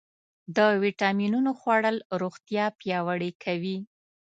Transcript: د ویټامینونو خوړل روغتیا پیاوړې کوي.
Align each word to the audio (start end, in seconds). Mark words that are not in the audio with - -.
د 0.55 0.57
ویټامینونو 0.83 1.51
خوړل 1.59 1.97
روغتیا 2.21 2.65
پیاوړې 2.79 3.31
کوي. 3.43 3.77